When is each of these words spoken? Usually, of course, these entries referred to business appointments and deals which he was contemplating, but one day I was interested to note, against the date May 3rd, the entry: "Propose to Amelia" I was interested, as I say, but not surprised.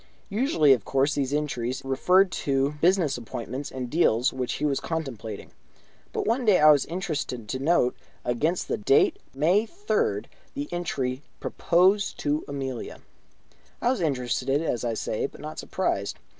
Usually, 0.29 0.73
of 0.73 0.83
course, 0.83 1.13
these 1.13 1.31
entries 1.31 1.85
referred 1.85 2.31
to 2.31 2.71
business 2.81 3.19
appointments 3.19 3.69
and 3.69 3.87
deals 3.87 4.33
which 4.33 4.53
he 4.53 4.65
was 4.65 4.79
contemplating, 4.79 5.51
but 6.11 6.25
one 6.25 6.43
day 6.43 6.59
I 6.59 6.71
was 6.71 6.85
interested 6.87 7.47
to 7.47 7.59
note, 7.59 7.95
against 8.25 8.67
the 8.67 8.77
date 8.77 9.19
May 9.35 9.67
3rd, 9.67 10.25
the 10.55 10.67
entry: 10.73 11.21
"Propose 11.39 12.13
to 12.13 12.43
Amelia" 12.47 13.01
I 13.79 13.91
was 13.91 14.01
interested, 14.01 14.59
as 14.59 14.83
I 14.83 14.95
say, 14.95 15.27
but 15.27 15.39
not 15.39 15.59
surprised. 15.59 16.17